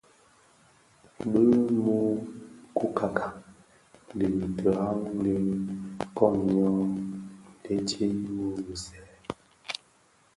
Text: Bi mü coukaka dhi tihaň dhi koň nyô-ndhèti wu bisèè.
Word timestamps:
Bi 1.31 1.41
mü 1.83 1.97
coukaka 2.77 3.27
dhi 4.17 4.27
tihaň 4.57 4.99
dhi 5.23 5.35
koň 6.17 6.35
nyô-ndhèti 6.49 8.05
wu 8.37 8.47
bisèè. 8.65 9.07